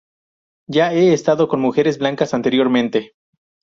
Ya 0.67 0.91
he 0.93 1.13
estado 1.13 1.47
con 1.47 1.61
mujeres 1.61 1.99
blancas 1.99 2.33
anteriormente"". 2.33 3.11